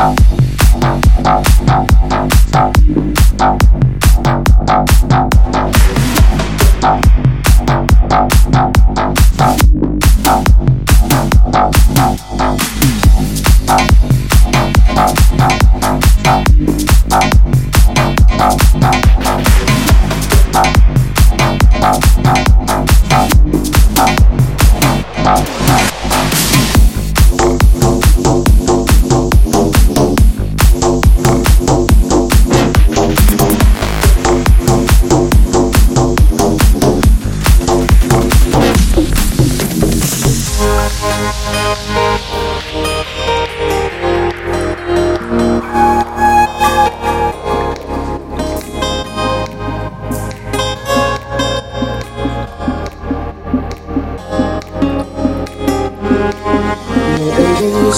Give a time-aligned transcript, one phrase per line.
[0.00, 0.29] Bye.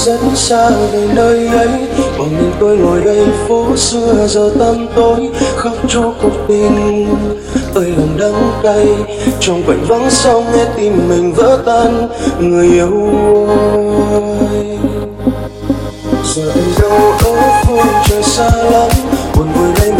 [0.04, 1.68] dẫn xa về nơi ấy.
[2.18, 5.30] Một mình tôi ngồi đây, phố xưa giờ tăm tối.
[5.56, 7.14] Khóc cho cuộc tình
[7.74, 8.86] tôi lòng đắng cay.
[9.40, 12.08] Trong cảnh vắng sau nghe tim mình vỡ tan,
[12.38, 13.10] người yêu
[14.50, 14.78] ơi.
[16.34, 18.90] Giờ anh đâu ở phương trời xa lắm,
[19.36, 19.92] buồn vui đây